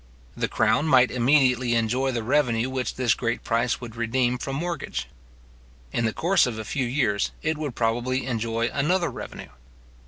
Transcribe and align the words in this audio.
The 0.35 0.47
crown 0.47 0.87
might 0.87 1.11
immediately 1.11 1.75
enjoy 1.75 2.09
the 2.11 2.23
revenue 2.23 2.71
which 2.71 2.95
this 2.95 3.13
great 3.13 3.43
price 3.43 3.79
would 3.79 3.95
redeem 3.95 4.39
from 4.39 4.55
mortgage. 4.55 5.05
In 5.93 6.05
the 6.05 6.11
course 6.11 6.47
of 6.47 6.57
a 6.57 6.65
few 6.65 6.87
years, 6.87 7.29
it 7.43 7.55
would 7.59 7.75
probably 7.75 8.25
enjoy 8.25 8.69
another 8.69 9.11
revenue. 9.11 9.49